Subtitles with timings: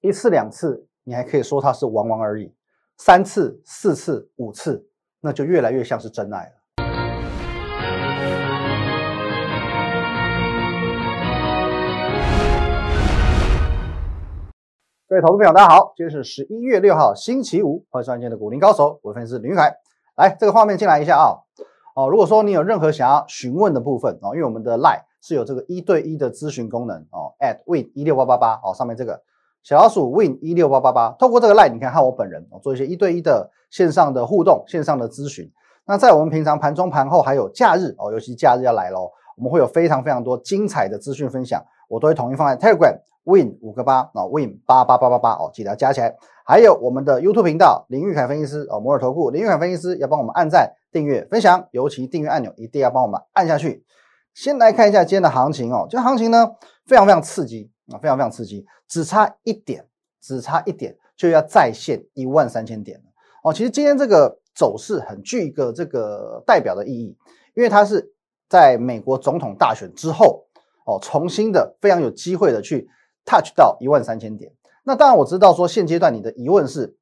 [0.00, 2.54] 一次两次你还可以说它是玩玩而已，
[2.96, 4.88] 三次、四次、五次，
[5.20, 6.52] 那就越来越像是真爱了。
[15.08, 19.74] 各位投资朋友，大家好，今天是十一月六号，星期五，欢迎收看今天的股林高手，我分析师林玉凯。
[20.14, 21.34] 来，这个画面进来一下啊。
[21.96, 29.20] 哦，如果说你有任何想要询问的部分哦，因为我们的 Line 是有这个一对一的咨询功能哦，at win 一六八八八哦，上面这个
[29.68, 35.46] 小老鼠 win 一六八八八，透过这个 Line 你看和我本人哦做一些一对一的线上的互动，线上的咨询。
[35.84, 42.98] 那在我们平常盘中盘后还有假日哦，尤其假日要来喽，我们会有非常非常多精彩的资讯分享，我都会统一放在 Telegram。
[43.24, 46.16] Win 五个八啊，Win 八八八八八哦，记得要加起来。
[46.46, 53.84] 还有我们的 YouTube 频道林玉凯分析师哦，摩尔投顾林玉凯分析师要帮我们按赞、订阅、分享，尤其订阅按钮一定要帮我们按下去。
[54.32, 56.52] 先来看一下今天的行情哦，今天行情呢
[56.86, 59.86] 非常非常刺激啊，非常非常刺激，只差一点，
[60.20, 63.04] 只差一点就要再现一万三千点了
[63.42, 63.52] 哦。
[63.52, 67.16] 其实今天这个走势很具一个这个代表的意义，
[67.54, 68.12] 因为它是
[68.48, 70.46] 在美国总统大选之后
[70.84, 72.88] 哦，重新的非常有机会的去。
[73.30, 74.50] touch 到一万三千点，
[74.84, 76.96] 那当然我知道说现阶段你的疑问是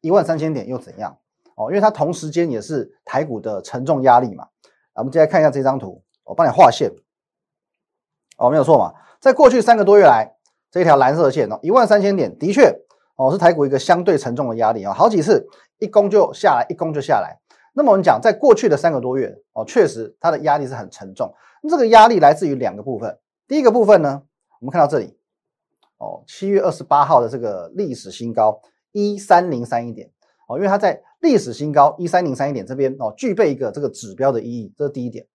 [0.00, 1.16] 一万三千点又怎样
[1.54, 1.70] 哦？
[1.70, 4.48] 因为它同时间也是台股的沉重压力嘛。
[4.94, 6.90] 我们接下来看一下这张图，我帮你画线
[8.38, 8.94] 哦，没有错嘛。
[9.20, 10.34] 在过去三个多月来，
[10.70, 12.74] 这条蓝色线哦，一万三千点的确
[13.16, 15.46] 哦是台股一个相对沉重的压力啊，好几次
[15.78, 17.38] 一攻就下来，一攻就下来。
[17.74, 21.34] 那么我们讲在过去的三个多月哦，确实它的压力是很沉重。
[21.68, 24.22] 这个压力来自于两个部分，第一个部分呢，
[24.60, 25.16] 我们看到这里。
[25.98, 28.60] 哦，七月二十八号的这个历史新高
[28.92, 30.08] 一三零三一点
[30.48, 35.26] 哦，因为它在历史新高一三零三一点这边哦，具备一个这个指标的意义，这是第一点。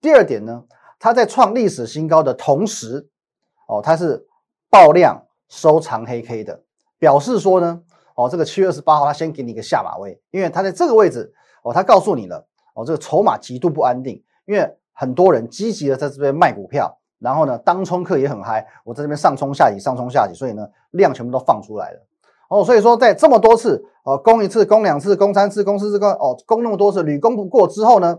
[0.00, 0.62] 第二点呢，
[1.02, 3.08] 它在创历史新高的同时
[3.66, 4.24] 哦，它是
[4.70, 6.62] 爆量收藏黑 K 的，
[6.96, 7.82] 表示说呢
[8.14, 16.96] 哦，这个七月二十八号它先给你一个下马威，因为它在这个位置哦，它告诉你了哦，这个筹码极度不安定，因为很多人积极的在这边卖股票。
[17.18, 22.00] 然后呢，当冲客也很嗨，我在这边上冲下洗，上冲下洗，所以呢，量全部都放出来了。
[22.48, 28.18] 哦，所以说在这么多次，呃，攻一次，攻两次，攻三次，攻四次，哦，攻那么多次，屡攻不过之后呢，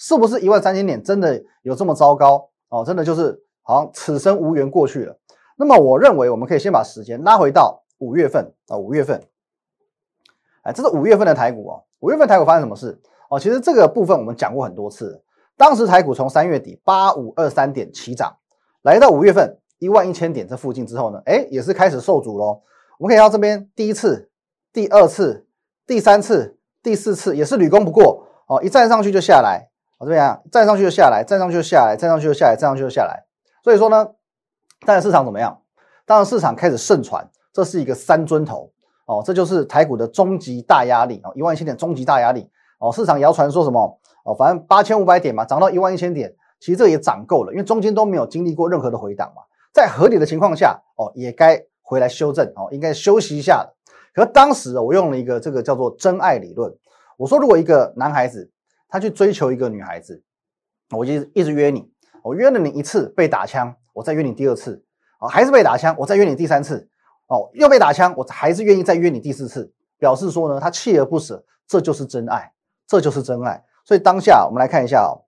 [0.00, 2.48] 是不是一万三千点真的有这么糟糕？
[2.70, 5.14] 哦，真的就是好像此生无缘过去了。
[5.56, 9.22] 那么我认为我们可以先把时间拉回到五月份啊，五月份，
[10.62, 12.98] 哎，这是五月份的台股哦，五月份台股发生什么事？
[13.28, 15.22] 哦，其实这个部分我们讲过很多次，
[15.56, 18.34] 当时台股从三月底八五二三点起涨。
[18.82, 22.62] 来到五月份一万一千点这附近之后呢，哎，也是开始受阻喽。
[22.98, 24.30] 我们可以到这边第一次、
[24.72, 25.46] 第二次、
[25.86, 29.69] 第三次、第四次也是屡攻不过哦，一站上去就下来，
[30.00, 33.22] 哦，这边啊，站上去就下来，站上去就下来，站上去就下来，站上去就下来。
[33.62, 34.08] 所以说呢，
[34.86, 35.60] 当然市场怎么样？
[36.06, 38.72] 当然市场开始盛传这是一个三尊头
[39.06, 42.90] 哦，这就是台股的终极大压力哦，一万一千点终极大压力哦。
[42.90, 46.34] 市场谣传说什么哦，反正八千五百点嘛，涨到一万一千点。
[46.58, 53.66] 其实这也涨够了，因为中间都没有经历过任何的回档嘛，在合理的情况下，哦，也该回来修正哦，应该休息一下。
[54.12, 56.70] 可当时我用了一个这个叫做真爱理论，
[57.16, 58.50] 我说如果一个男孩子
[58.90, 60.22] 他去追求一个女孩子，
[60.90, 61.90] 我就一直约你，
[62.22, 64.84] 我约了你一次被打枪，我再约你第二次，
[65.20, 66.88] 哦，还是被打枪，我再约你第三次，
[67.28, 72.52] 哦，又被打枪，我还是愿意再约你第四次，表示说呢，他锲而不舍，这就是真爱，
[72.86, 73.64] 这就是真爱。
[73.84, 75.24] 所以当下我们来看一下哦。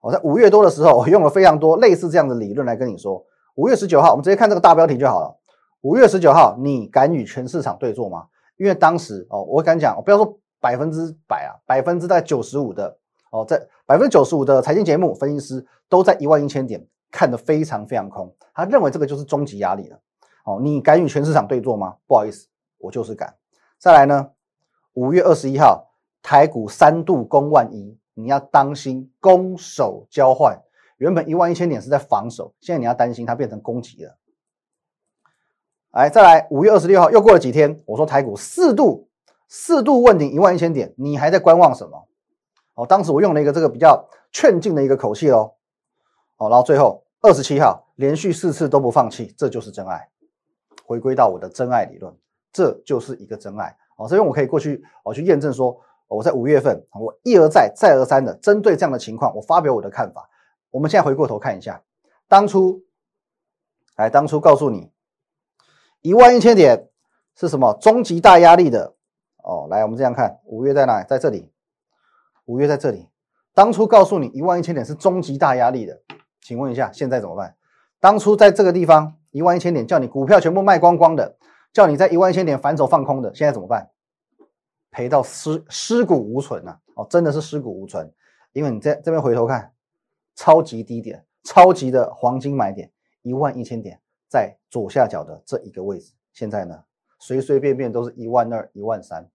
[0.00, 3.22] 我在五月多的时候，我用了非常多类似这样的理论来跟你说。
[3.56, 5.36] 五月十九号，我们直接看这个大标题就好了。
[5.82, 8.24] 五月十九号，你敢与全市场对坐吗？
[8.56, 12.96] 因为当时哦，我敢讲，我不要说百分之百啊，百分之在九十五的
[13.30, 19.98] 哦，在百分之九十五的财经节目分析师都在一万一千点看得非常非常空，他认为这个就是终极压力了。
[20.44, 21.96] 哦，你敢与全市场对坐吗？
[22.06, 22.48] 不好意思，
[22.78, 23.34] 我就是敢。
[23.78, 24.30] 再来呢，
[24.94, 25.90] 五月二十一号，
[26.22, 27.98] 台股三度攻万一。
[28.14, 30.60] 你要当心攻守交换，
[30.98, 34.18] 原本一万一千点是在防守，现在你要担心它变成攻击了。
[35.92, 39.08] 来，再来五月二十六号又过了几天，我说台股四度
[39.48, 42.08] 四度问鼎一万一千点，你还在观望什么？
[42.74, 45.52] 哦，当时我用了一个这个比较劝进的一个口气哦。
[46.36, 50.08] 哦，然后最后二十七号连续四次都不放弃，这就是真爱。
[50.84, 52.14] 回归到我的真爱理论，
[52.52, 53.76] 这就是一个真爱。
[53.96, 55.80] 哦，所以我可以过去我去验证说。
[56.12, 60.28] 我在五月份，我一而再、再而三的针对这样的情况，我发表我的看法。
[60.72, 61.84] 我们现在回过头看一下，
[62.26, 62.82] 当初，
[63.94, 64.90] 来，当初告诉你
[66.00, 66.88] 一万一千点
[67.36, 68.96] 是什么终极大压力的
[69.44, 69.68] 哦。
[69.70, 71.00] 来，我们这样看，五月在哪？
[71.04, 71.48] 在这里，
[72.50, 73.06] 五月在这里。
[73.54, 76.02] 当初告诉你一万一千点是终极大压力的，
[76.40, 77.54] 请问一下，现在怎么办？
[78.00, 81.36] 当初在这个地方一万一千点叫你股票全部卖光光的，
[81.72, 83.90] 叫你在一万一千点反手放空的，现在怎么办？
[84.90, 86.80] 赔到尸尸骨无存啊！
[86.96, 88.12] 哦，真的是尸骨无存，
[88.52, 89.72] 因为你在这边回头看，
[90.34, 92.90] 超级低点，超级的黄金买点，
[93.22, 96.82] 一万一千点在左下角的这一个位置，现在呢，
[97.20, 99.28] 随随便便都是一万二、一万三，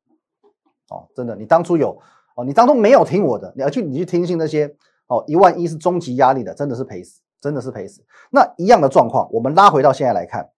[0.90, 1.98] 哦，真的，你当初有
[2.36, 4.76] 哦，你当初没有听我的，你要去你去听信那些
[5.08, 8.04] 哦，一万一是终极压力的，真的是赔死，真的是赔死。
[8.30, 10.50] 那一样的状况，我们拉回到现在来看，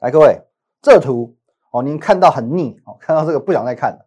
[0.00, 0.40] 来各位，
[0.82, 1.34] 这图。
[1.70, 4.06] 哦，您看到很腻哦，看到这个不想再看了。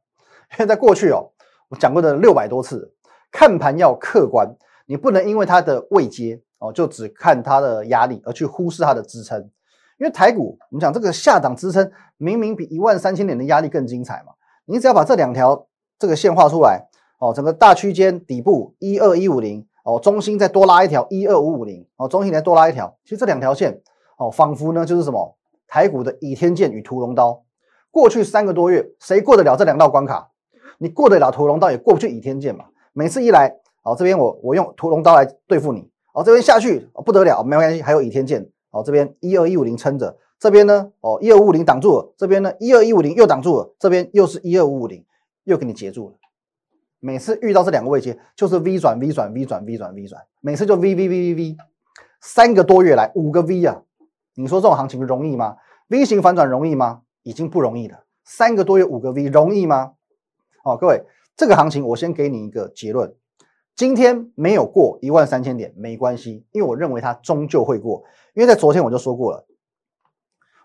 [0.54, 1.30] 因为在过去哦，
[1.70, 2.92] 我讲过的六百多次，
[3.32, 4.52] 看盘要客观，
[4.88, 9.40] 你不能因为它的位阶哦，就只看它的压力而去忽视它的支撑。
[10.00, 14.34] 因为台股，我们讲这个下档支撑明明比一万三千点的压力更精彩嘛。
[14.66, 15.68] 你只要把这两条
[16.02, 16.88] 这个线画出来
[17.20, 23.80] 哦，整个大区间底部一二一五零哦，中心再多拉一条一二五五零哦，中心再多拉一条，其实这两条线
[24.18, 25.38] 哦，仿佛呢就是什么
[25.68, 27.44] 台股的倚天剑与屠龙刀。
[27.92, 30.32] 过去三个多月，谁过得了这两道关卡？
[30.80, 32.66] 你过得了屠龙刀，也过不去倚天剑嘛。
[32.94, 45.06] 每次一来，哦，这边我我用屠龙刀来对付你，哦，这边下去不得了，没关系，还有倚天剑，哦，这边一二一五零撑着，这边呢，哦，一二五五零挡住了，这边呢，一二一五零又挡住了，这边又是一二五五零，
[45.44, 46.16] 又给你截住了。
[47.00, 51.58] 每次遇到这两个位阶，就是 V 转 V 转 V 转 V 转 V 转，每次就 V V V V V，
[52.22, 53.82] 三个多月来五个 V 啊，
[54.36, 55.58] 你说这种行情容易吗
[55.88, 57.02] ？V 型反转容易吗？
[57.24, 59.94] 已经不容易了，三个多月五个 V 容易吗？
[60.64, 61.04] 哦，各位，
[61.36, 63.16] 这个行情我先给你一个结论：
[63.76, 68.04] 今天没有过一万三千点没关系，因为我认为它终究会过。
[68.36, 69.46] 因为在昨天我就说过了，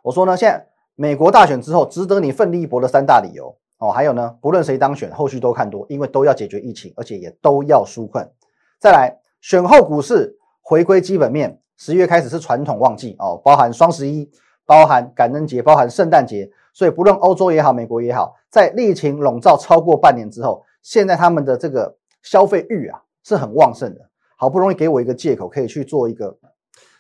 [0.03, 8.29] 我说呢，现在美国大选之后，值得你奋力一搏的三大理由哦，还有呢，不论谁当选，后续都看多，因为都要解决疫情，而且也都要纾困。
[8.79, 14.31] 再来，选后股市回归基本面，十月开始是传统旺季哦，包含双十一。
[14.69, 24.01] 包含感恩节，包含圣诞节，所以不论欧洲也好，美国也好，在疫情笼罩超过半年之后，现在他们的这个消费欲啊是很旺盛的。
[24.37, 26.37] 好不容易给我一个借口，可以去做一个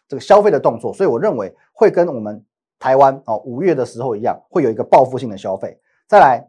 [0.06, 2.40] 这个消费的动作，所以我认为会跟我们
[2.78, 5.76] 台湾哦五月的时候一样，会有一个报复性的消费。
[6.06, 6.48] 再来，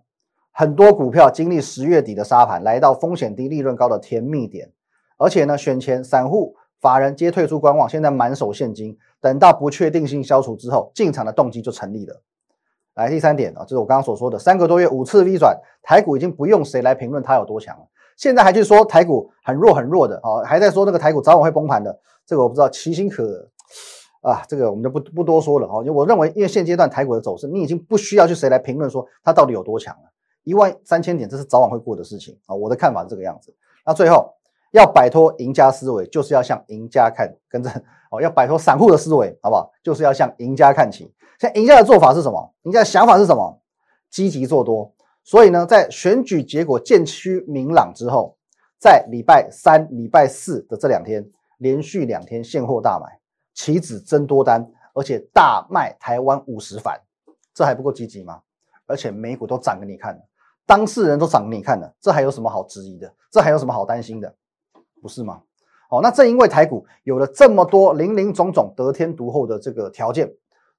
[0.60, 4.72] 很多股票经历十月底的沙盘，来到风险低、利润高的甜蜜点，
[5.20, 6.56] 而且呢，选前散户。
[6.82, 12.24] 法人皆退出观望，现在满手现金，等到不确定性消除之后，进场的动机就成立了。
[12.96, 17.84] 来，第三点啊，就是我刚刚所说的，三个多月五次 V 转，台股已经不用谁来评论它有多强了。
[18.16, 23.48] 现在还去说台股很弱很弱的啊，还在说那个台股早晚会崩盘的，这个我不知道，其心可
[24.22, 25.84] 啊，这个我们就不不多说了啊。
[25.84, 30.12] 就我认为，因为现阶段台股的走势，你已经不需要去谁来评论说它到底有多强了。
[30.48, 32.56] 一万三千点，这是早晚会过的事情啊。
[32.56, 33.54] 我的看法是这个样子。
[33.86, 34.34] 那最后。
[34.72, 37.72] 要摆脱赢家思维，就是要向赢家看，跟着
[38.12, 39.72] 哦，要摆脱散户的思维，好不好？
[39.82, 41.12] 就是要向赢家看齐。
[41.40, 42.54] 像赢家的做法是什么？
[42.64, 43.62] 赢家的想法是什么？
[44.12, 44.94] 积极做多。
[45.24, 48.36] 所以呢，在选举结果渐趋明朗之后，
[48.78, 51.26] 在礼拜三、礼拜四的这两天，
[51.60, 53.20] 连续两天现货大买，
[53.54, 57.00] 期指增多单，而且大卖台湾五十反，
[57.54, 58.42] 这还不够积极吗？
[58.86, 60.22] 而且美股都涨给你看
[60.68, 63.12] 当事人都涨给你看了，这还有什么好质疑的？
[63.32, 64.36] 这还有什么好担心的？
[65.02, 65.42] 不是吗？
[65.90, 70.28] 哦，那正因为台股有了这么多林林总总得天独厚的这个条件，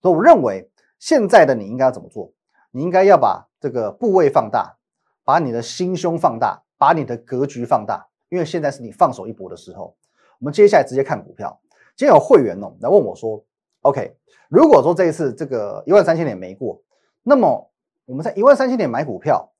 [0.02, 2.30] 所以我认为现在的你应该要怎么做？
[2.70, 4.76] 你应该要把这个部位放大，
[5.24, 9.96] 把你的心胸放大，把你的格局放大，因为现在是你放手一搏的时候。
[10.38, 11.58] 我们接下来直接看股票。
[11.96, 13.42] 今天有会员哦来问我说
[13.80, 14.14] ：“OK，
[14.48, 16.80] 如果说这一次这个一万三千点没过，
[17.22, 17.70] 那么
[18.04, 19.50] 我们在一万三千点买股票，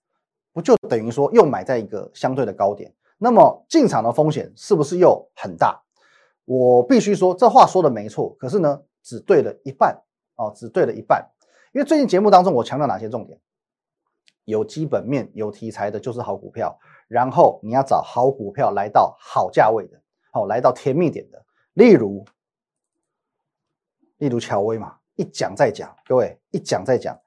[0.58, 5.80] 不就等于说又买在一个相对的高点？”那么进场的风险是不是又很大？
[6.44, 10.00] 我必须说，这话说的没错，可是呢，只对了一半
[10.36, 11.28] 哦，只对了一半。
[11.72, 13.38] 因为最近节目当中，我强调哪些重点？
[14.44, 16.78] 有基本面、有题材的，就是好股票。
[17.06, 20.00] 然后你要找好股票来到好价位的，
[20.30, 21.44] 好来到甜蜜点的。
[21.74, 22.24] 例如，
[24.16, 27.18] 例如乔威嘛，一讲再讲，各位一讲再讲。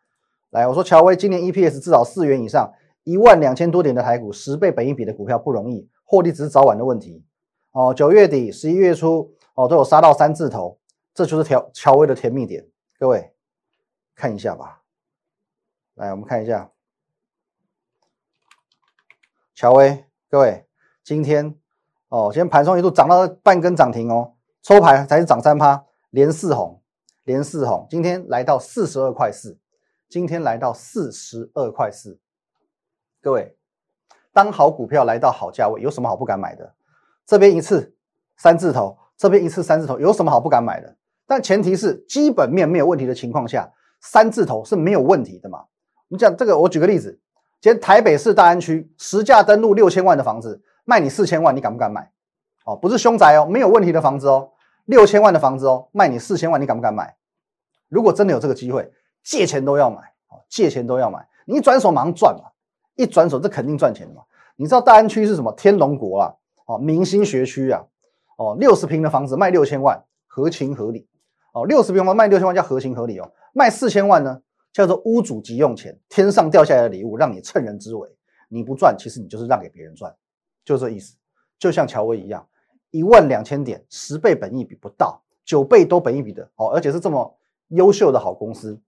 [0.50, 2.74] 来，我说乔威今年 EPS 至少四元以上。
[3.04, 7.26] 一万两千多点的台股，十倍本益比的股票不容易，获利只是早晚的问题。
[7.72, 10.80] 哦，九月底、十一月初，哦都有杀到三字头，
[11.14, 12.68] 这就是乔乔威的甜蜜点。
[13.00, 13.34] 各位
[14.14, 14.84] 看一下吧，
[15.96, 16.72] 来我们看一下
[19.56, 20.06] 乔威。
[20.30, 20.66] 各位
[21.04, 21.56] 今天
[22.10, 26.82] 哦，今天盘中一度涨到半根涨停哦，抽盘才是涨三趴，连四红，
[27.24, 27.88] 连四红。
[27.90, 29.58] 今天来到四十二块四，
[30.08, 32.20] 今天来到四十二块四。
[33.24, 33.56] 各位，
[34.34, 36.74] 当好股票来到好价位，有什么好不敢买的？
[37.24, 37.96] 这边一次
[38.36, 40.96] 三字头，这边一次三字头，有什么好不敢买的？
[41.28, 45.60] 但前提是基本面没有问题的情况下，三字头是没有问题的嘛？
[46.10, 47.20] 我们讲这个，我举个例子，
[47.62, 52.12] 今天台北市大安区实价登录六千万的房子，卖你四千万，你敢不敢买？
[52.66, 54.50] 哦，不是凶宅哦，没有问题的房子哦，
[54.86, 57.16] 六千万的房子哦，卖你四千万，你敢不敢买？
[57.88, 58.92] 如果真的有这个机会，
[59.24, 59.98] 借钱都要买，
[60.30, 62.51] 哦，借钱都要买，你一转手马上赚嘛，
[63.02, 64.22] 一转手这肯定赚钱的嘛。
[64.56, 65.52] 你知道大安区是什么？
[65.54, 66.34] 天龙国啊，
[66.68, 67.84] 哦，明星学区啊，
[68.38, 71.08] 哦，六十平的房子卖六千万，合情合理。
[71.54, 74.42] 哦，六十平方卖六千万叫合情合理哦，卖四千万呢
[74.72, 78.08] 叫做屋主急用钱，天上掉下来的礼物让你趁人之危，
[78.48, 80.16] 你不赚，其实你就是让给别人赚，
[80.64, 81.16] 就这意思。
[81.60, 82.48] 就像乔威一样，
[82.92, 87.38] 一万两千点，十倍本益比不到，九倍多本益比的哦，而且是这么
[87.70, 88.80] 优秀的好公司，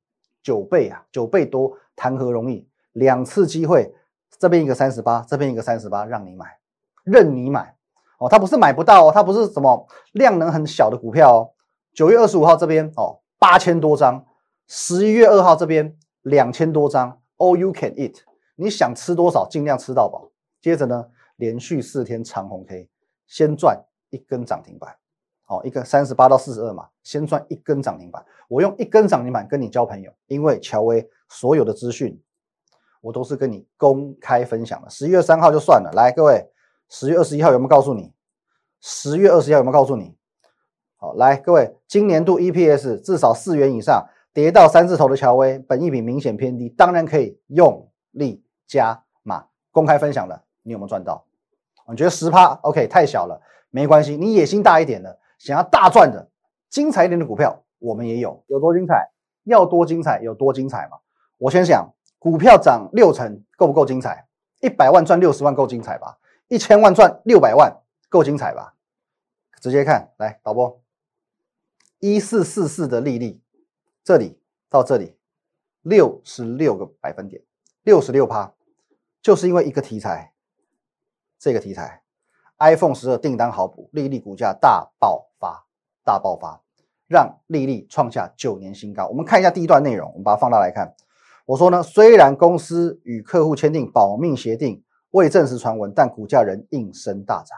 [0.41, 2.67] 九倍啊，九倍多，谈何容易？
[2.93, 3.93] 两次机会，
[4.39, 6.57] 这边一个三十八，这边一个三十八，让你买，
[7.03, 7.75] 任你买
[8.19, 11.49] 哦，它不是买不到哦，它不是什么量能很小的股票哦。
[11.93, 14.25] 九月二十五号这边哦，八千多张；
[14.67, 17.19] 十一月二号这边两千多张。
[17.37, 18.19] All you can eat，
[18.55, 20.29] 你想吃多少尽量吃到饱。
[20.61, 22.87] 接着呢，连续四天长红 K，
[23.27, 24.95] 先赚一根涨停板。
[25.43, 28.23] 好，一个三十八到四十二嘛，先赚一根涨停板。
[28.47, 32.17] 我用一根涨停板跟你交朋友，因为乔威所有的资讯
[33.03, 34.89] 我都是跟你公开分享的。
[34.89, 36.50] 十一月三号就算了，来各位，
[36.88, 38.13] 十月二十一号有没有告诉你？
[38.79, 40.15] 十月二十一号有没有告诉你？
[40.95, 49.48] 好，来各位，今年度 EPS 至少四元以上，跌到三字头的乔威，本益比明显偏低，当然可以用力加码。
[49.72, 51.25] 公开分享了，你有没有赚到？
[51.89, 56.29] 你觉得十趴 OK 太小了，没关系，你野心大一点的，想要大赚的、
[56.69, 58.41] 精彩一点的股票，我们也有。
[58.48, 59.12] 有多精彩？
[59.43, 61.00] 要多精彩有多精彩嘛？
[61.38, 61.93] 我先想，
[62.24, 64.25] 股票涨六成够不够精彩？
[64.62, 66.18] 一百万赚六十万够精彩吧？
[66.48, 68.75] 一千万赚六百万够精彩吧？
[69.60, 70.82] 直接看，来导播。
[72.00, 73.42] 一四四四的利率，
[74.06, 74.39] 这里
[74.70, 75.18] 到这里
[75.82, 77.44] 六十六个百分点，
[77.82, 78.53] 六十六趴，
[79.22, 80.32] 就是因为一个题材，
[81.38, 82.03] 这个题材
[82.60, 85.65] ，iPhone 十二订单好补，利率股价大爆发，
[86.06, 86.62] 大爆发，
[87.06, 89.08] 让利率创下九年新高。
[89.08, 90.96] 我们看一下第一段内容，我们把它放大来看。
[91.45, 94.81] 我说呢，虽然公司与客户签订保密协定，
[95.12, 97.57] 未证实传闻，但股价仍应声大涨。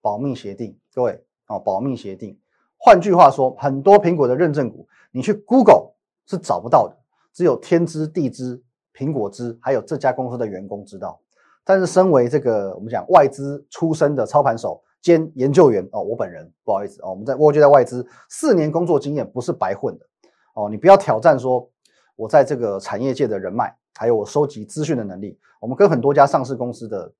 [0.00, 2.38] 保密协定，各位哦，保密协定。
[2.78, 5.92] 换句话说，很多苹果的认证股，你去 Google
[6.26, 6.96] 是找不到的，
[7.34, 8.62] 只有天知地知，
[8.94, 11.20] 苹果知，还有这家公司的员工知道。
[11.62, 20.06] 但是，身为这个我们讲外资出身的操盘手兼研究员哦，我本人不好意思哦，我们在蜗居在外资四年工作经验不是白混的
[20.54, 21.70] 哦，你不要挑战说
[22.16, 25.38] 我在这个产业界的人脉，还有我收集资讯的能力。
[25.60, 27.12] 我们跟很多家上市公司的，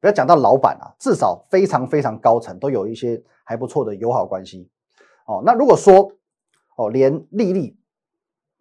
[0.00, 4.68] 不要讲到老板啊，至少非常非常高层都有一些还不错的友好关系。
[5.26, 6.12] 哦，那如果说
[6.76, 7.76] 哦，连利利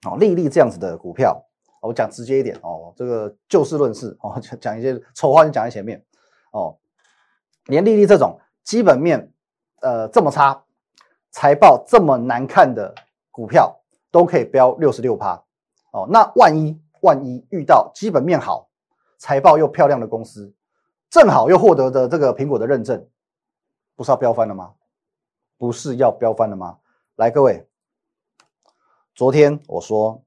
[0.05, 1.45] 哦，利利这样子的股票，
[1.81, 6.03] 我讲直接一点哦，这个就事论事哦，讲一些丑话就讲在前面
[6.51, 6.77] 哦，
[7.65, 9.31] 连利利这种基本面
[9.81, 10.63] 呃这么差，
[11.31, 12.93] 财报这么难看的
[13.31, 13.79] 股票
[14.11, 15.43] 都可以标六十六趴
[15.91, 18.69] 哦，那万一万一遇到基本面好、
[19.17, 20.53] 财报又漂亮的公司，
[21.09, 23.05] 正好又获得的这个苹果的认证，
[23.95, 24.71] 不是要飙翻了吗？
[25.57, 26.77] 不是要飙翻了吗？
[27.17, 27.67] 来，各位，
[29.13, 30.23] 昨天我说，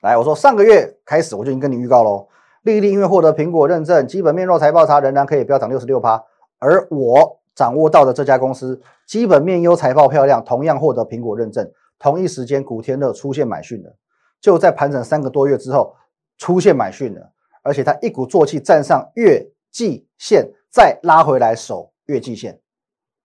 [0.00, 2.28] 来，我说上个月开始我就已经跟你预告喽，
[2.62, 6.22] 丽丽因为获得苹果认证，基本面弱，财报差，仍然可以飙涨六十六趴。
[6.58, 11.68] 而我掌握到的这家公司，基本面优，财报漂亮，同样获得苹果认证。
[11.98, 13.96] 同一时间，古天乐出现买讯了，
[14.40, 15.96] 就在盘整三个多月之后
[16.36, 22.60] 出现买讯了，而且他一鼓作气站上月季线，再拉回来守月季线。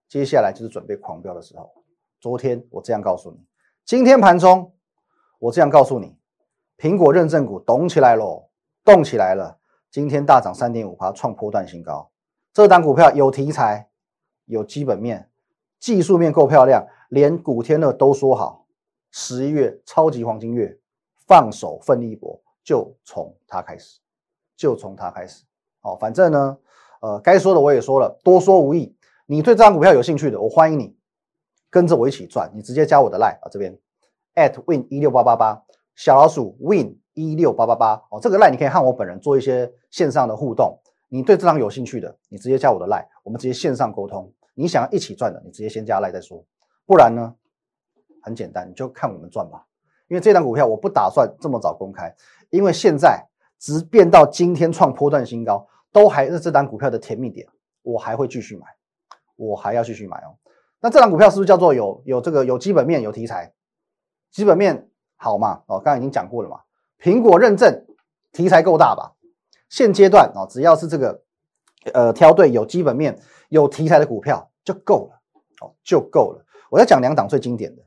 [0.10, 1.72] 接下来就是准备狂飙的时候。
[2.20, 3.38] 昨天我这样告诉你，
[3.86, 4.74] 今天盘中
[5.40, 6.16] 我这样告诉你，
[6.78, 8.50] 苹果认证股动起来喽，
[8.84, 9.60] 动起来了。
[9.92, 12.10] 今天大涨三点五趴，创波段新高。
[12.54, 13.90] 这档股票有题材，
[14.46, 15.30] 有基本面，
[15.80, 18.66] 技术面够漂亮，连古天乐都说好，
[19.12, 20.80] 十一月超级黄金月，
[21.28, 24.00] 放手奋力一搏，就从它开始，
[24.56, 25.44] 就从它开始。
[25.80, 26.58] 好，反正呢，
[27.02, 28.96] 呃，该说的我也说了，多说无益。
[29.26, 30.96] 你对这张股票有兴趣的，我欢迎你
[31.70, 32.52] 跟着我一起赚。
[32.54, 33.78] 你直接加我的 line 啊，这边
[34.36, 35.64] at win 一六八八八
[35.96, 40.78] 小老鼠 win 一六八八八哦，这个 line 你可以和我本人做一些线上的互动。
[41.10, 44.32] 你对这张有兴趣的，你直接加我的 line，我们直接线上沟通。
[44.56, 46.44] 你想要一起赚的，你直接先加 line 再说。
[46.86, 47.36] 不然呢，
[48.22, 49.66] 很简单，你就看我们赚吧。
[50.08, 52.16] 因为这张股票我不打算这么早公开，
[52.50, 53.28] 因为现在
[53.60, 57.48] 直变到今天创波段新高，都还是这张股票的甜蜜点，
[57.82, 58.66] 我还会继续买。
[59.36, 60.38] 我还要继续买哦。
[60.80, 63.52] 那这档股票是不是叫做有有这个有基本面有题材，
[64.32, 65.64] 基本面好嘛？
[65.66, 66.60] 哦，刚刚已经讲过了嘛。
[67.02, 67.84] 苹果认证
[68.32, 69.14] 题材够大吧？
[69.70, 71.24] 现阶段哦，只要是这个
[71.94, 73.20] 呃挑对有基本面、
[73.50, 75.20] 有题材的股票就够了，
[75.62, 76.46] 哦就够了。
[76.70, 77.83] 我要讲两档最经典的，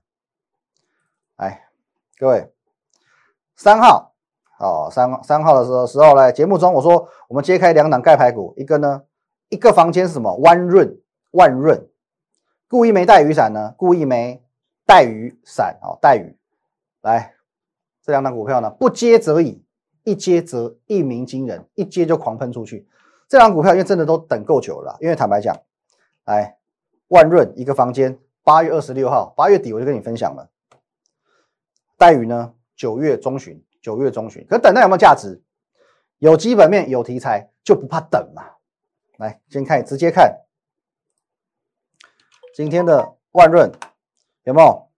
[2.19, 2.51] 各位，
[3.57, 4.15] 三号
[4.59, 9.03] 哦，三三号的时候时候来节目中我说我们揭开两档盖牌股，一个呢
[9.51, 10.35] 一个房间是什么？
[10.37, 10.99] 万润
[11.33, 11.87] 万润，
[12.71, 13.75] 故意没带雨伞呢？
[13.77, 14.43] 故意没
[14.87, 16.39] 带雨伞哦，带雨。
[17.03, 17.35] 来，
[18.03, 19.63] 这两档股票呢，不接则已，
[20.03, 22.89] 一接则一鸣惊人，一接就狂喷出去。
[23.29, 25.55] 这两股票因为真的都等够久了，因为坦白讲，
[26.25, 26.57] 来
[27.09, 30.49] 万润一个房间，八月二十六号，八月底我就跟你分享了。
[31.97, 35.43] 待遇呢，九月中旬，九月中旬，可等待有没有价值？
[36.19, 38.43] 有基本面，有题材，就不怕等嘛。
[39.19, 40.41] 来，先看，直接看
[42.55, 43.71] 今天的万润
[44.45, 44.89] 有没有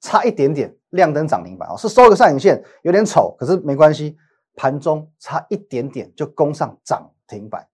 [0.00, 0.76] 差一点点？
[0.90, 4.16] 亮灯涨停板哦，是收个上影线，有点丑，可是没关系，
[4.54, 7.68] 盘中差一点点就攻上涨停板。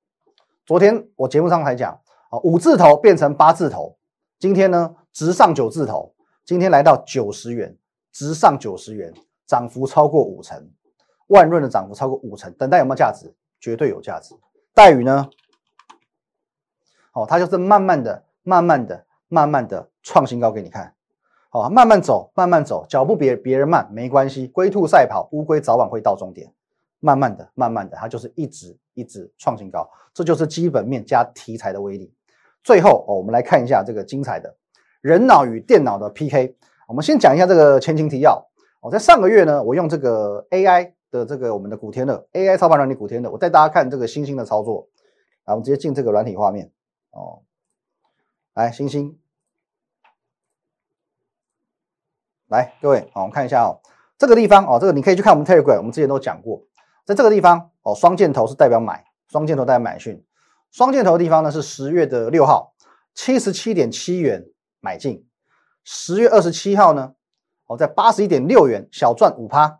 [0.66, 1.92] 昨天我节目上还讲，
[2.30, 3.96] 啊，五字头变成八字头，
[4.40, 6.14] 今天呢直上九字头，
[6.44, 7.76] 今天来到九十元，
[8.12, 9.12] 直上九十元，
[9.46, 10.70] 涨幅超过五成，
[11.28, 13.34] 万润的涨幅超过五成，等待有没有价值？
[13.58, 14.34] 绝对有价值。
[14.74, 15.30] 待遇呢？
[17.12, 20.94] 哦，它就是慢慢的、慢慢的、慢慢的创新高给你看。
[21.48, 24.46] 好，慢慢走，慢慢走，脚步别别人慢没关系。
[24.48, 26.52] 龟兔赛跑，乌龟早晚会到终点。
[27.00, 32.12] 慢慢的，慢慢的，它就是一直一直创新高，这就是基本面加题材的威力。
[32.62, 34.54] 最后哦，我们来看一下这个精彩的
[35.00, 36.56] 人脑与电脑的 PK。
[36.88, 38.48] 我们先讲一下这个前情提要。
[38.80, 44.88] 哦，在上个月呢，我用这个 AI 的这个我们的古天乐 AI 操盘软体古天乐，我带大家看这个星星的操作。
[45.44, 46.72] 来，我们直接进这个软体画面。
[47.10, 47.42] 哦，
[48.54, 49.18] 来，星星。
[52.48, 53.80] 来，各位，好，我们看一下哦，
[54.18, 56.62] 这个地方哦，这个你可以去看我们 Telegram，我们之前都讲过，
[57.06, 60.22] 在这个地方哦，双箭头是代表买，双箭头代表买讯，
[60.70, 62.74] 双箭头的地方呢是十月的六号，
[63.14, 64.44] 七十七点七元
[64.80, 65.24] 买进，
[65.84, 67.14] 十月二十七号呢，
[67.66, 69.78] 哦，在八十一点六元小赚五趴，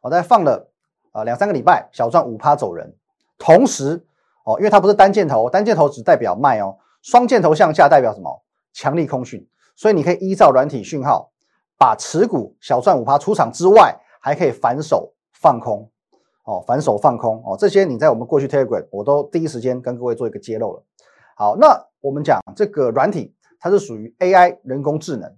[0.00, 0.68] 我在放了
[1.12, 2.94] 啊两三个礼拜，小赚五趴走人，
[3.38, 4.06] 同时
[4.44, 8.42] 哦，因为它不是单箭头，单箭头只代表卖哦，双箭头向下代表什么？
[8.72, 11.32] 强力空讯，所以你可以依照软体讯号。
[11.78, 15.86] 把持股小赚五趴出场之外，还可以反手放空
[16.44, 20.82] 哦，反手放空哦，这些你在我们过去 Telegram 我都第一时间跟各位做一个揭露了。
[21.36, 23.35] 好，那我们讲这个软体，
[23.66, 25.28] 它是属于 AI 人工智能，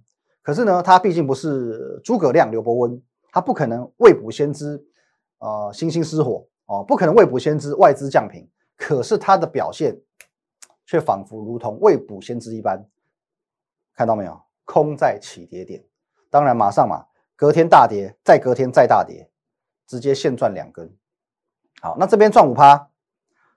[0.43, 4.79] 可是呢，它毕竟不是诸葛亮、刘伯温，它不可能未卜先知，
[5.39, 9.99] 呃，星星失火哦，不可能未卜先知外资降频，可是它的表现
[10.85, 12.87] 却仿佛如同未卜先知一般，
[13.95, 14.39] 看到没有？
[14.63, 15.83] 空在起跌点。
[16.29, 19.27] 当然，马上嘛，隔天大跌，再隔天再大跌，
[19.87, 20.95] 直接现赚两根。
[21.81, 22.91] 好，那这边赚五趴，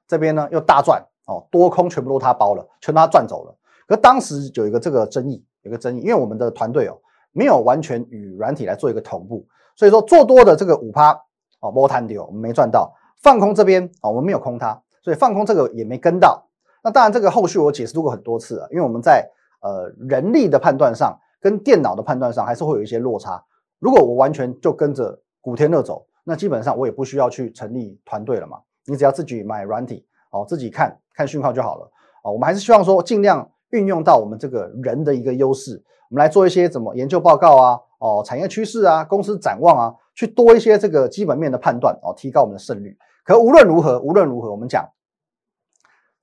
[0.09, 3.59] 这边呢又大赚哦，多空全部都他包了，全都他赚走了。
[3.87, 6.99] 可当时有一个这个争议，有个争议，因为我们的团队哦
[7.33, 11.13] 没有完全与软体来做一个同步，所以说做多的这个五趴
[11.61, 12.93] 哦摸摊丢，我们没赚到；
[13.23, 16.47] 放空这边哦我们没有空它，所以放空这个也没跟到。
[16.83, 19.29] 那当然，这个后续我解释过很多次了，因为我们在
[19.61, 21.19] 呃人力的判断上。
[21.43, 23.45] 跟电脑的判断上还是会有一些落差。
[23.81, 28.59] 如果我完全就跟着古天乐走，那基本上我也不需要去成立团队了嘛。
[28.87, 31.91] 你只要自己买软体哦，自己看看讯号就好了
[32.23, 32.31] 哦。
[32.31, 42.97] 我们还是希望说尽量运用到我们这个人的一个优势，我们来做一些怎么研究报告啊，哦，产业趋势啊，公司展望啊，去多一些这个基本面的判断哦，提高我们的胜率。
[43.25, 44.89] 可无论如何，无论如何，我们讲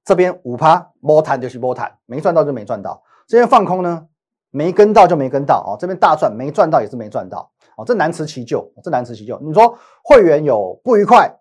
[0.03, 3.03] 这边五趴摸谈就是摸谈，没赚到就没赚到。
[3.27, 4.07] 这边放空呢？
[4.51, 9.39] 没跟到就没跟到哦，这边大赚没赚到也是没赚到哦，这难辞其咎，这难辞其咎。
[9.43, 11.31] 你说会员有不愉快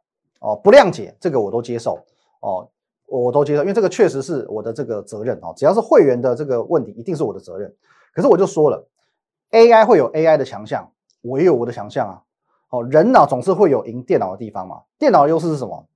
[0.40, 1.98] 哦，不谅解，这个我都接受
[2.40, 2.68] 哦，
[3.08, 5.52] 我都接受，因为这个确实是我的这个责任哦。
[5.56, 7.74] 只要是会员的这个问题，一定是我的责任。
[8.12, 8.86] 可是我就说了
[9.50, 10.92] ，AI 会有 AI 的强项，
[11.22, 12.22] 我也有我的强项啊。
[12.70, 14.82] 哦，人脑总是会有赢电脑的地方嘛。
[14.98, 15.86] 电脑的优势是什么？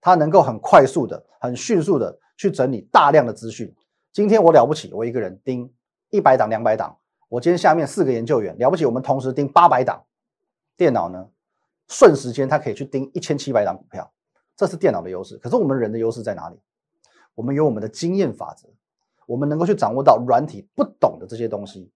[0.00, 3.74] 它能够很快速的、很迅速的去整理大量的资讯。
[4.12, 5.72] 今天我了不起，我一个人盯。
[6.10, 6.94] 一百档、两百档，
[7.30, 10.04] 我今天下面四个研究员了不起，我们同时盯八百档，
[10.76, 11.26] 电脑呢，
[11.88, 14.12] 瞬时间它可以去盯一千七百档股票，
[14.56, 15.36] 这是电脑的优势。
[15.38, 16.56] 可是我们人的优势在哪里？
[17.34, 18.68] 我们有我们的经验法则，
[19.26, 21.90] 我们能够去掌握到软体不懂的这些东西。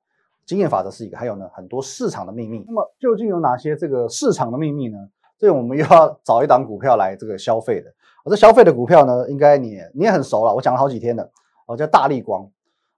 [0.46, 2.64] 经验法则是一个，还有呢很多市场的秘密。
[2.66, 4.98] 那么究竟有哪些这个市场的秘密呢？
[5.38, 7.92] 这我们又要找一档股票来这个消费的。
[8.24, 11.30] 我这消费的股票呢，应该你你也很熟了，我讲了好几天了，
[11.66, 12.48] 哦叫大力光。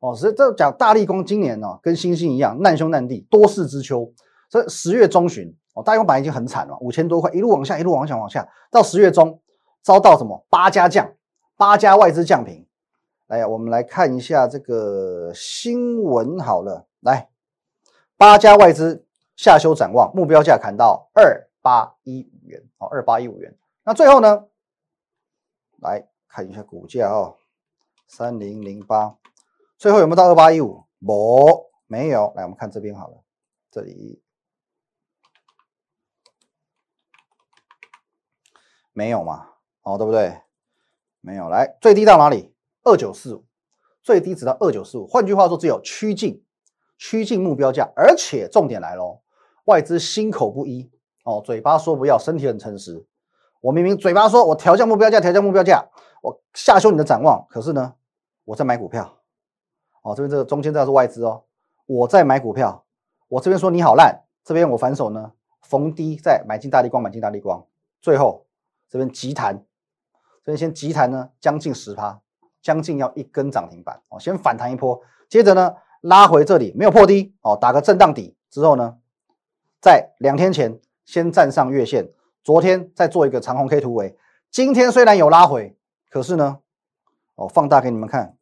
[0.01, 4.12] 哦，所以这讲大力光今年呢，跟星星一样难兄难弟，多事之秋。
[4.49, 9.40] 所以十月中旬哦，大光板已经很惨了，五千多块一路往下，一路往下往下，到十月中
[9.88, 11.14] 遭到什么八家降，
[11.57, 12.68] 八家外资降平。
[13.29, 17.31] 来，我们来看一下这个新闻好了，来，
[18.18, 23.57] 八家外资下修展望，目标价砍到二八一五元，哦，二八一五元。
[23.83, 24.44] 那最后呢，
[25.79, 27.38] 来看一下股价哦，
[28.07, 29.16] 三零零八，
[29.79, 30.85] 最后有没有到二八一五？
[30.98, 31.09] 没，
[31.87, 32.31] 没有。
[32.37, 33.24] 来，我们看这边好了，
[33.70, 34.22] 这里
[38.92, 39.55] 没有嘛？
[39.88, 40.37] 哦，对不对？
[41.22, 41.48] 没有。
[41.48, 42.53] 来，最低到哪里？
[42.85, 43.44] 二九四五，
[44.03, 45.07] 最低值到二九四五。
[45.07, 46.44] 换句话说，只有趋近
[46.98, 49.22] 趋近目标价，而且重点来喽，
[49.64, 50.90] 外资心口不一
[51.24, 53.07] 哦，嘴巴说不要，身体很诚实。
[53.61, 55.88] 我明明嘴巴说我调降目标价，调降目标价，
[56.22, 57.94] 我下修你的展望，可是呢，
[58.44, 59.18] 我在买股票
[60.03, 60.14] 哦。
[60.14, 61.44] 这边这个中间这是外资哦，
[61.87, 62.85] 我在买股票。
[63.29, 67.66] 我这边说你好烂，这边我反手呢逢低再买进大力光，买进大力光，
[68.01, 68.46] 最后
[68.88, 69.62] 这边急弹，
[70.49, 72.19] 所以先急弹呢将近十趴。
[72.61, 78.97] 将近要一根涨停板哦，先反弹一波，接着呢拉回这里没有破低哦，打个震荡底之后呢，
[79.81, 82.11] 在两天前先站上月线，
[82.43, 84.19] 昨天再做一个长红 K 突围，
[84.51, 85.77] 今天虽然有拉回，
[86.11, 86.59] 可是呢，
[87.37, 88.37] 哦放大给你们看，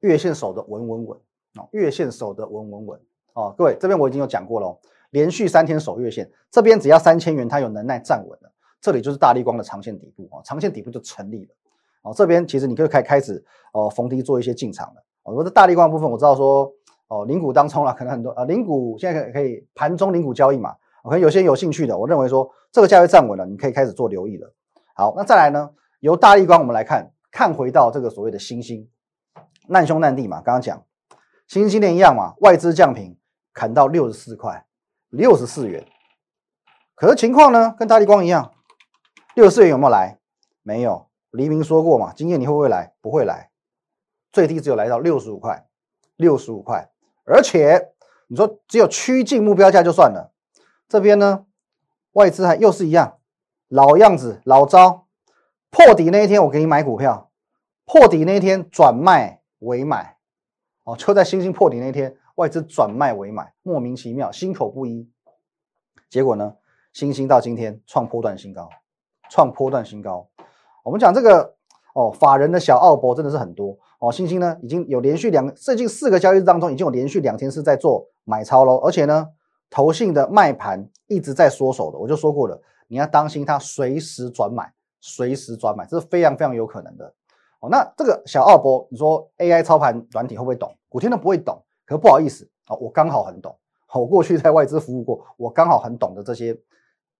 [0.00, 1.18] 月线守的稳稳稳
[1.56, 3.00] 哦，月线守的稳稳稳
[3.34, 11.54] 哦，各位这边我已经有讲过了，连续三天守月线，这边只要三千元它有能耐站稳了，这里就是大立光的长线底部啊，长线底部就成立了。
[12.02, 15.02] 哦，这边其实你可以开开始哦逢低做一些进场的。
[15.24, 16.72] 哦，我的大立光部分我知道说
[17.08, 20.76] 哦零股当中了，可能很多啊零股现在可可以盘中零股交易嘛。
[21.04, 24.52] 可能有些有兴趣的，我认为说这个价位站稳了，你可以开始做留意了。
[24.94, 28.86] 好，那再来呢，由大立光我们来看看回到这个所谓的星星
[29.68, 30.84] 难兄难弟嘛，刚刚讲
[31.46, 33.16] 星星链一样嘛，外资降平
[33.54, 34.66] 砍到六十四块
[35.08, 35.86] 六十四元，
[36.94, 38.52] 可是情况呢跟大立光一样，
[39.38, 40.18] 六十四元有没有来？
[40.64, 41.06] 没有。
[41.30, 42.92] 黎明说过嘛，今天你会不会来？
[43.00, 43.52] 不会来，
[44.32, 45.68] 最低只有来到六十五块，
[46.16, 46.90] 六十五块，
[47.22, 47.92] 而且
[48.26, 50.32] 你说只有趋近目标价就算了，
[50.88, 51.46] 这边呢，
[52.14, 53.20] 外资还又是一样，
[53.68, 55.06] 老样子，老招，
[55.70, 57.30] 破底那一天我给你买股票，
[57.84, 60.16] 破底那一天转卖为买，
[60.82, 65.08] 哦，就在星星破底那一天，外资转卖为买，莫名其妙，心口不一，
[66.10, 66.56] 结果呢，
[66.92, 68.68] 星星到今天创波段新高，
[69.28, 70.26] 创波段新高。
[70.82, 71.54] 我们讲这个
[71.94, 74.10] 哦，法人的小奥博真的是很多哦。
[74.10, 78.76] 星星呢，已经有连续两最近四个交易日当中，已经有连续两天是在做买超喽。
[78.78, 79.28] 而且呢，
[79.68, 81.98] 投信的卖盘一直在缩手的。
[81.98, 87.12] 我就说过了，你要当心它随时转买，随时转买，这是非常非常有可能的。
[87.60, 90.72] 哦，那这个小奥博，你说 AI 操盘软体会不会懂？
[90.88, 93.54] 古天乐不会懂，可不好意思哦，我刚好很懂。
[93.92, 96.56] 我过去在外资服务过，我刚好很懂的这些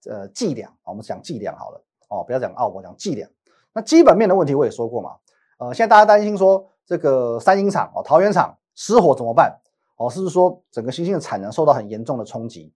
[0.08, 0.70] 呃伎俩。
[0.84, 3.28] 我们讲伎俩好了哦，不要讲奥博，讲伎俩。
[3.72, 5.16] 那基本面的问题我也说过嘛，
[5.58, 9.58] 呃，现在大家担心说这个三星厂哦，桃园厂失火怎么办？
[9.96, 12.72] 哦，是不是说整个新兴的产能受到很严重的冲击？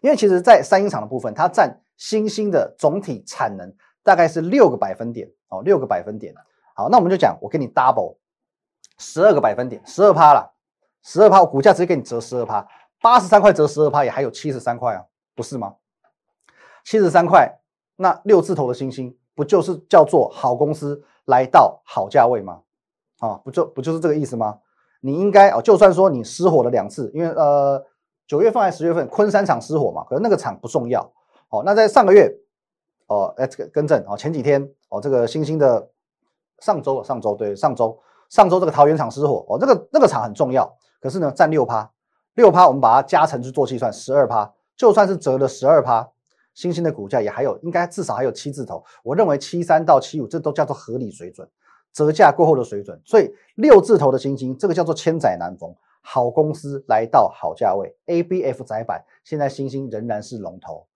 [0.00, 6.34] 因为其实，在三星厂的部分，它占新兴的总体产能大概是六个百分点哦，六个百分点。
[6.74, 8.16] 好，那我们就讲，我给你 double
[8.98, 10.52] 十二个百分点，十二趴了，
[11.02, 12.66] 十二趴，我股价直接给你折十二趴，
[13.00, 15.04] 八十三块折十二趴，也还有七十三块啊，
[15.36, 15.76] 不是吗？
[16.84, 17.60] 七十三块，
[17.96, 19.16] 那六字头的星星。
[19.34, 22.60] 不就是叫做好公司来到好价位吗？
[23.18, 24.58] 啊，不就不就是这个意思吗？
[25.00, 27.82] 你应该哦，就算说你失火了两次，因为呃
[28.26, 31.00] 九月份还是十月份昆山厂失火嘛，可是那个厂不重要。
[31.48, 32.30] 哦，那在上个月
[33.06, 35.88] 哦，哎这个更正哦，前几天哦这个新星的
[36.58, 41.90] 上周上周对上周上周这个桃园厂失火哦，那个那个厂很重要，可是呢占六趴
[42.34, 46.10] 六趴，我们把它加成去做计算，十二趴，就算是折了十二趴。
[46.54, 48.84] 新兴的股价也还有，应该至少还有七字头。
[49.02, 51.48] 我认为七三到七五，这都叫做合理水准，
[51.92, 53.00] 折价过后的水准。
[53.04, 57.96] 所以六字头的新兴，这个叫做千载难逢，好公司来到好价位。
[58.06, 60.86] A B F 窄板，现在新兴仍然是龙头，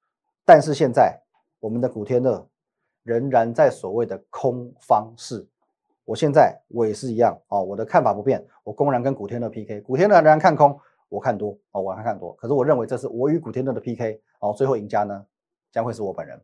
[0.45, 1.21] 但是现在
[1.61, 2.47] 我们的古天乐
[3.03, 5.47] 仍然在所谓的空方式。
[6.05, 12.33] 我现在我也是一样哦，我的看法不变，我公然跟古天乐 PK，古天乐仍然看空，我看多哦，我还看多。
[12.35, 15.25] 可是我认为这是我与古天乐的 PK 哦，最后赢家呢？
[15.77, 16.41] 将会是我本人，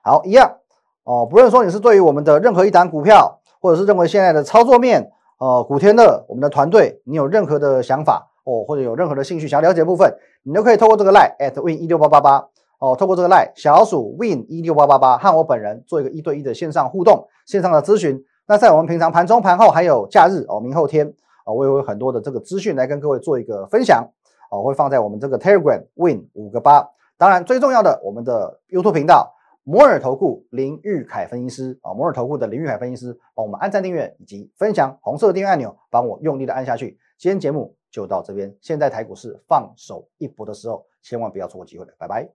[0.00, 0.58] 好一样
[1.02, 1.26] 哦。
[1.28, 12.46] 不论说你是对于我们的任何一档股票，或者是认为现在的操作面，呃，古天乐我们的团队，你有任何的想法哦，或者有任何的兴趣想要了解部分，你都可以透过这个 line at win 一六八八八
[12.78, 18.24] 哦，透过这个 line 小鼠 win 一六八八八和我本人做一个一对一的线上互动、线上的咨询。
[18.46, 21.12] 那在我们平常盘中、盘后还有假日哦，明后天
[21.44, 24.08] 哦，我也会有很多的这个资讯来跟各位做一个分享。
[24.48, 26.88] 哦，会放在我们这个 Telegram Win 五个八。
[27.18, 36.98] 当然，最重要的，我们的 YouTube 频道摩尔投顾林玉凯分析师啊，摩尔投顾的林玉凯分析师帮我们按赞订阅以及分享红色的订阅按钮，帮我用力的按下去。
[37.18, 42.28] 今天节目就到这边，现在台股市放手一搏的时候，千万不要错过机会了，拜拜。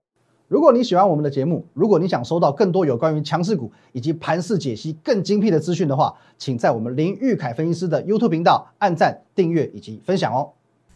[0.48, 10.52] 如果你喜欢我们的节目，如果你想收到更多有关于强势股以及盘势解析更精辟的资讯的话，请在我们林玉凯分析师的 YouTube 频道按赞、订阅以及分享哦。